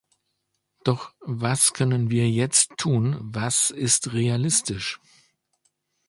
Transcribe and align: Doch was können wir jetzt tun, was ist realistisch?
Doch 0.83 1.13
was 1.19 1.73
können 1.73 2.09
wir 2.09 2.27
jetzt 2.27 2.75
tun, 2.77 3.17
was 3.21 3.69
ist 3.69 4.13
realistisch? 4.13 4.99